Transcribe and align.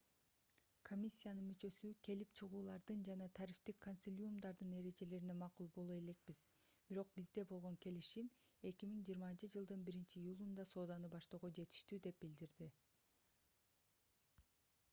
комиссиянын 0.89 1.45
мүчөсү 1.47 1.89
келип 2.07 2.29
чыгуулардын 2.39 3.01
жана 3.09 3.25
тарифтик 3.39 3.75
консилиумдардын 3.85 4.71
эрежелерине 4.77 5.35
макул 5.41 5.69
боло 5.75 5.97
элекпиз 6.01 6.39
бирок 6.89 7.11
бизде 7.19 7.43
болгон 7.51 7.77
келишим 7.87 8.31
2020-жылдын 8.71 9.85
1-июлунда 9.93 10.67
сооданы 10.71 11.11
баштоого 11.17 11.51
жетиштүү 11.61 12.01
деп 12.09 12.21
билдирди 12.25 12.71